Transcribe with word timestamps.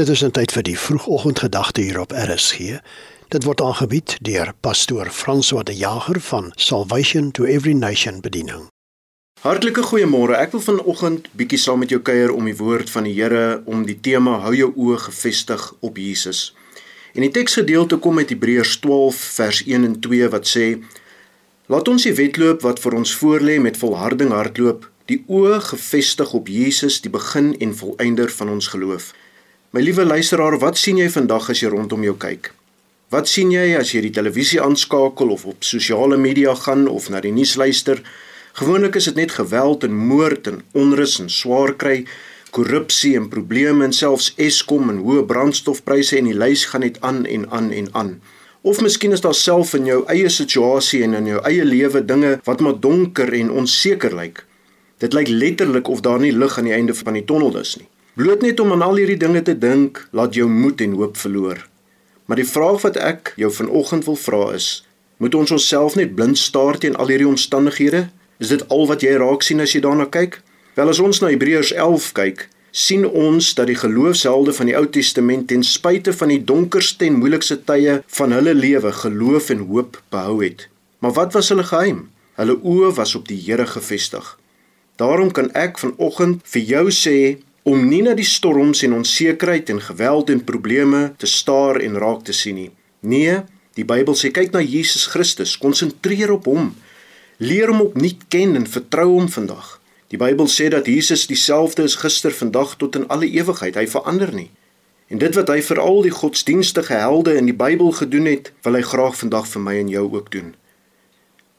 Dit 0.00 0.08
is 0.08 0.24
'n 0.24 0.30
tyd 0.30 0.52
vir 0.52 0.62
die 0.62 0.78
vroegoggendgedagte 0.78 1.80
hier 1.80 2.00
op 2.00 2.12
RSG. 2.12 2.58
Dit 3.28 3.44
word 3.44 3.60
aangebied 3.60 4.16
deur 4.20 4.52
pastoor 4.60 5.10
François 5.10 5.64
de 5.64 5.76
Jager 5.76 6.20
van 6.20 6.52
Salvation 6.54 7.30
to 7.30 7.44
Every 7.44 7.72
Nation 7.72 8.20
Bediening. 8.20 8.68
Hartlike 9.40 9.82
goeiemôre. 9.82 10.32
Ek 10.32 10.50
wil 10.50 10.60
vanoggend 10.60 11.28
bietjie 11.32 11.58
saam 11.58 11.78
met 11.78 11.88
jou 11.88 12.00
kuier 12.00 12.32
om 12.32 12.44
die 12.44 12.56
woord 12.56 12.90
van 12.90 13.02
die 13.02 13.22
Here 13.22 13.62
om 13.64 13.84
die 13.84 14.00
tema 14.00 14.38
hou 14.38 14.54
jou 14.56 14.72
oë 14.76 14.96
gefestig 14.98 15.74
op 15.80 15.96
Jesus. 15.96 16.54
En 17.12 17.20
die 17.20 17.30
teksgedeelte 17.30 17.96
kom 17.96 18.18
uit 18.18 18.28
Hebreërs 18.28 18.78
12 18.80 19.14
vers 19.14 19.64
1 19.66 19.84
en 19.84 20.00
2 20.00 20.28
wat 20.28 20.48
sê: 20.56 20.82
Laat 21.66 21.88
ons 21.88 22.02
die 22.02 22.14
wedloop 22.14 22.62
wat 22.62 22.80
vir 22.80 22.94
ons 22.94 23.16
voorlê 23.16 23.60
met 23.60 23.76
volharding 23.76 24.30
hardloop, 24.30 24.90
die 25.04 25.24
oë 25.26 25.60
gefestig 25.60 26.32
op 26.32 26.48
Jesus, 26.48 27.00
die 27.00 27.10
begin 27.10 27.58
en 27.58 27.76
volëinder 27.76 28.30
van 28.30 28.48
ons 28.48 28.66
geloof. 28.66 29.12
My 29.70 29.78
liewe 29.80 30.02
luisteraar, 30.02 30.56
wat 30.58 30.80
sien 30.82 30.96
jy 30.98 31.04
vandag 31.14 31.44
as 31.52 31.60
jy 31.62 31.68
rondom 31.70 32.02
jou 32.02 32.16
kyk? 32.18 32.48
Wat 33.14 33.28
sien 33.30 33.52
jy 33.54 33.76
as 33.78 33.92
jy 33.94 34.00
die 34.02 34.16
televisie 34.16 34.58
aanskakel 34.58 35.28
of 35.30 35.44
op 35.46 35.62
sosiale 35.62 36.16
media 36.18 36.56
gaan 36.58 36.88
of 36.90 37.06
na 37.06 37.20
die 37.22 37.30
nuus 37.30 37.52
luister? 37.54 38.00
Gewoonlik 38.58 38.98
is 38.98 39.06
dit 39.06 39.20
net 39.20 39.36
geweld 39.36 39.86
en 39.86 39.94
moord 39.94 40.50
en 40.50 40.58
onrus 40.74 41.14
en 41.22 41.30
swaar 41.30 41.76
kry, 41.78 42.00
korrupsie 42.50 43.12
en 43.20 43.28
probleme 43.30 43.86
en 43.86 43.94
selfs 43.94 44.32
Eskom 44.42 44.90
en 44.90 44.98
hoë 45.04 45.22
brandstofpryse 45.30 46.18
en 46.18 46.32
die 46.32 46.34
lys 46.34 46.66
gaan 46.72 46.82
net 46.82 46.98
aan 47.06 47.22
en 47.22 47.46
aan 47.54 47.70
en 47.70 47.92
aan. 48.02 48.12
Of 48.66 48.82
miskien 48.82 49.14
is 49.14 49.22
daar 49.22 49.38
self 49.38 49.76
in 49.78 49.86
jou 49.86 50.00
eie 50.10 50.34
situasie 50.40 51.04
en 51.06 51.14
in 51.20 51.30
jou 51.30 51.44
eie 51.46 51.62
lewe 51.62 52.02
dinge 52.02 52.40
wat 52.50 52.58
maar 52.58 52.82
donker 52.82 53.30
en 53.38 53.54
onseker 53.62 54.18
lyk. 54.18 54.42
Dit 54.98 55.14
lyk 55.14 55.30
letterlik 55.30 55.94
of 55.94 56.02
daar 56.02 56.18
nie 56.18 56.34
lig 56.34 56.58
aan 56.58 56.72
die 56.72 56.74
einde 56.74 56.98
van 57.04 57.22
die 57.22 57.26
tonnel 57.30 57.62
is 57.62 57.78
nie. 57.78 57.86
Bloot 58.18 58.42
net 58.42 58.60
om 58.60 58.72
aan 58.74 58.82
al 58.82 58.96
hierdie 58.98 59.18
dinge 59.20 59.42
te 59.46 59.54
dink, 59.54 60.00
laat 60.10 60.34
jou 60.34 60.48
moed 60.50 60.80
en 60.82 60.96
hoop 60.98 61.16
verloor. 61.16 61.60
Maar 62.26 62.40
die 62.42 62.48
vraag 62.48 62.82
wat 62.82 62.96
ek 62.98 63.32
jou 63.38 63.50
vanoggend 63.54 64.04
wil 64.08 64.16
vra 64.18 64.40
is, 64.56 64.68
moet 65.22 65.34
ons 65.38 65.52
onsself 65.54 65.94
net 65.94 66.16
blind 66.18 66.38
staar 66.38 66.78
teen 66.82 66.96
al 66.98 67.12
hierdie 67.12 67.28
omstandighede? 67.28 68.08
Is 68.42 68.50
dit 68.50 68.64
al 68.68 68.88
wat 68.90 69.04
jy 69.06 69.12
raak 69.20 69.46
sien 69.46 69.62
as 69.62 69.76
jy 69.76 69.82
daarna 69.84 70.08
kyk? 70.10 70.40
Wel 70.74 70.90
as 70.90 70.98
ons 70.98 71.20
na 71.22 71.30
Hebreërs 71.30 71.70
11 71.76 72.08
kyk, 72.16 72.42
sien 72.74 73.06
ons 73.06 73.52
dat 73.54 73.70
die 73.70 73.78
geloofshelde 73.78 74.54
van 74.58 74.70
die 74.70 74.76
Ou 74.78 74.86
Testament 74.90 75.46
ten 75.52 75.62
spyte 75.66 76.14
van 76.16 76.32
die 76.34 76.40
donkerste 76.42 77.06
en 77.06 77.18
moeilikste 77.22 77.60
tye 77.68 78.00
van 78.18 78.34
hulle 78.34 78.56
lewe 78.58 78.90
geloof 79.04 79.52
en 79.54 79.66
hoop 79.70 80.00
behou 80.10 80.40
het. 80.42 80.66
Maar 80.98 81.14
wat 81.18 81.38
was 81.38 81.52
hulle 81.54 81.66
geheim? 81.68 82.08
Hulle 82.40 82.58
oë 82.58 82.90
was 82.98 83.14
op 83.14 83.28
die 83.30 83.38
Here 83.38 83.66
gefestig. 83.70 84.34
Daarom 84.98 85.30
kan 85.30 85.50
ek 85.54 85.78
vanoggend 85.78 86.42
vir 86.48 86.66
jou 86.74 86.86
sê 86.94 87.18
om 87.62 87.88
nie 87.88 88.02
na 88.02 88.14
die 88.16 88.26
storms 88.26 88.82
en 88.86 88.96
onsekerheid 88.96 89.70
en 89.70 89.80
geweld 89.84 90.30
en 90.30 90.44
probleme 90.44 91.12
te 91.16 91.26
staar 91.26 91.80
en 91.80 91.98
raak 92.00 92.24
te 92.24 92.32
sien 92.32 92.56
nie. 92.56 92.70
Nee, 93.00 93.40
die 93.76 93.84
Bybel 93.84 94.16
sê 94.16 94.30
kyk 94.32 94.52
na 94.52 94.62
Jesus 94.64 95.06
Christus, 95.12 95.56
konsentreer 95.60 96.32
op 96.32 96.48
hom. 96.48 96.72
Leer 97.40 97.72
hom 97.72 97.84
opnuut 97.84 98.26
ken 98.32 98.56
en 98.56 98.66
vertrou 98.68 99.08
hom 99.14 99.28
vandag. 99.32 99.76
Die 100.10 100.18
Bybel 100.18 100.48
sê 100.50 100.68
dat 100.72 100.88
Jesus 100.90 101.28
dieselfde 101.30 101.84
is 101.86 102.00
gister, 102.00 102.34
vandag 102.34 102.74
tot 102.80 102.96
in 102.98 103.06
alle 103.08 103.28
ewigheid. 103.30 103.76
Hy 103.78 103.86
verander 103.86 104.32
nie. 104.34 104.50
En 105.10 105.18
dit 105.18 105.34
wat 105.34 105.50
hy 105.50 105.60
vir 105.66 105.80
al 105.82 106.02
die 106.06 106.14
godsdienstige 106.14 106.98
helde 106.98 107.36
in 107.38 107.46
die 107.50 107.56
Bybel 107.56 107.92
gedoen 107.94 108.26
het, 108.30 108.50
wil 108.66 108.78
hy 108.78 108.82
graag 108.86 109.16
vandag 109.18 109.46
vir 109.52 109.62
my 109.62 109.76
en 109.78 109.92
jou 109.92 110.06
ook 110.08 110.32
doen. 110.34 110.52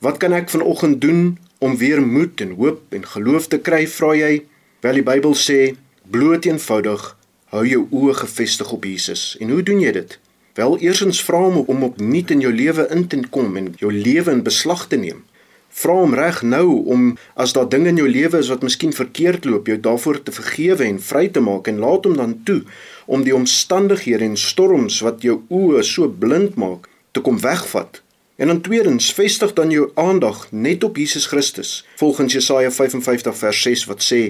Wat 0.04 0.20
kan 0.20 0.34
ek 0.34 0.50
vanoggend 0.50 1.02
doen 1.04 1.38
om 1.60 1.78
weer 1.78 2.02
moed 2.02 2.42
en 2.42 2.56
hoop 2.58 2.96
en 2.96 3.04
geloof 3.06 3.48
te 3.52 3.60
kry, 3.62 3.86
vra 3.88 4.16
jy? 4.18 4.32
Wel 4.82 5.00
die 5.00 5.06
Bybel 5.06 5.36
sê 5.38 5.60
Bloot 6.12 6.44
eenvoudig 6.44 7.04
hou 7.54 7.62
jou 7.64 7.86
oë 7.96 8.14
gefestig 8.20 8.72
op 8.76 8.84
Jesus. 8.84 9.38
En 9.40 9.54
hoe 9.54 9.62
doen 9.64 9.80
jy 9.80 9.94
dit? 9.96 10.18
Wel, 10.60 10.74
eersins 10.84 11.22
vra 11.24 11.40
hom 11.46 11.62
om 11.72 11.86
opnuut 11.88 12.34
in 12.36 12.44
jou 12.44 12.52
lewe 12.52 12.84
in 12.92 13.06
te 13.08 13.20
kom 13.32 13.56
en 13.56 13.70
jou 13.80 13.92
lewe 13.96 14.34
in 14.36 14.42
beslag 14.44 14.90
te 14.92 15.00
neem. 15.00 15.22
Vra 15.72 15.96
hom 16.02 16.18
reg 16.18 16.42
nou 16.44 16.66
om 16.92 17.06
as 17.40 17.56
daar 17.56 17.70
dinge 17.72 17.94
in 17.94 18.02
jou 18.02 18.10
lewe 18.12 18.44
is 18.44 18.52
wat 18.52 18.68
miskien 18.68 18.92
verkeerd 18.92 19.48
loop, 19.48 19.72
jou 19.72 19.80
daarvoor 19.80 20.20
te 20.28 20.36
vergewe 20.36 20.84
en 20.84 21.00
vry 21.00 21.30
te 21.32 21.40
maak 21.40 21.72
en 21.72 21.80
laat 21.80 22.04
hom 22.10 22.20
dan 22.20 22.38
toe 22.44 22.60
om 23.08 23.24
die 23.24 23.36
omstandighede 23.36 24.28
en 24.28 24.36
storms 24.36 25.00
wat 25.08 25.24
jou 25.24 25.40
oë 25.48 25.88
so 25.88 26.12
blind 26.12 26.60
maak 26.60 26.92
te 27.16 27.24
kom 27.24 27.40
wegvat. 27.40 28.04
En 28.36 28.52
dan 28.52 28.60
tweedens, 28.66 29.14
vestig 29.16 29.54
dan 29.56 29.72
jou 29.72 29.92
aandag 29.96 30.50
net 30.52 30.84
op 30.84 31.00
Jesus 31.00 31.32
Christus. 31.32 31.86
Volgens 31.96 32.34
Jesaja 32.34 32.72
55 32.72 33.38
vers 33.38 33.62
6 33.62 33.88
wat 33.88 34.04
sê 34.04 34.26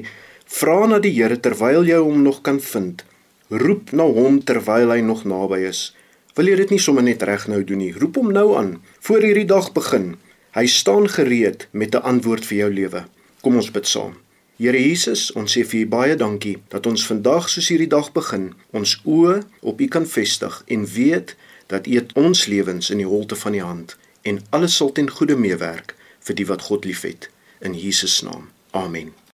Vra 0.51 0.83
na 0.85 0.97
die 0.99 1.13
Here 1.15 1.37
terwyl 1.39 1.85
jy 1.87 1.97
hom 2.03 2.25
nog 2.25 2.41
kan 2.43 2.59
vind. 2.59 3.05
Roep 3.49 3.93
na 3.95 4.03
hom 4.03 4.41
terwyl 4.43 4.91
hy 4.91 4.99
nog 4.99 5.23
naby 5.23 5.61
is. 5.69 5.93
Wil 6.35 6.51
jy 6.51 6.57
dit 6.59 6.73
nie 6.75 6.79
sommer 6.83 7.05
net 7.07 7.23
reg 7.23 7.45
nou 7.47 7.61
doen 7.63 7.79
nie? 7.79 7.93
Roep 7.95 8.19
hom 8.19 8.33
nou 8.35 8.51
aan 8.59 8.73
voor 9.07 9.23
hierdie 9.23 9.47
dag 9.47 9.71
begin. 9.75 10.17
Hy 10.51 10.65
staan 10.67 11.07
gereed 11.07 11.67
met 11.71 11.95
'n 11.95 12.03
antwoord 12.03 12.45
vir 12.45 12.57
jou 12.57 12.69
lewe. 12.73 13.05
Kom 13.41 13.55
ons 13.55 13.71
bid 13.71 13.87
saam. 13.87 14.19
Here 14.59 14.77
Jesus, 14.77 15.31
ons 15.31 15.57
sê 15.57 15.63
vir 15.65 15.81
U 15.81 15.87
baie 15.87 16.15
dankie 16.15 16.57
dat 16.69 16.85
ons 16.85 17.07
vandag 17.07 17.49
soos 17.49 17.69
hierdie 17.69 17.89
dag 17.89 18.11
begin, 18.11 18.53
ons 18.71 19.01
oë 19.05 19.41
op 19.61 19.81
U 19.81 19.87
kan 19.87 20.05
vestig 20.05 20.63
en 20.67 20.85
weet 20.85 21.35
dat 21.67 21.87
U 21.87 22.05
ons 22.13 22.45
lewens 22.45 22.89
in 22.89 22.97
die 22.97 23.07
holte 23.07 23.35
van 23.35 23.53
U 23.53 23.59
hand 23.59 23.97
en 24.21 24.43
alles 24.49 24.75
sal 24.75 24.91
ten 24.91 25.09
goeie 25.09 25.35
meewerk 25.35 25.95
vir 26.19 26.35
die 26.35 26.45
wat 26.45 26.61
God 26.61 26.85
liefhet 26.85 27.29
in 27.61 27.73
Jesus 27.73 28.21
naam. 28.21 28.49
Amen. 28.71 29.30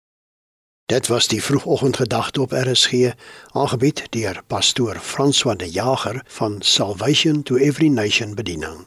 Dit 0.86 1.06
was 1.06 1.28
die 1.28 1.42
vroegoggendgedagte 1.42 2.40
op 2.40 2.52
RSG, 2.52 2.92
aangebied 3.52 4.06
deur 4.10 4.42
pastoor 4.46 4.96
François 5.00 5.56
de 5.56 5.70
Jager 5.70 6.22
van 6.26 6.56
Salvation 6.60 7.42
to 7.42 7.56
Every 7.56 7.88
Nation 7.88 8.34
Bediening. 8.34 8.86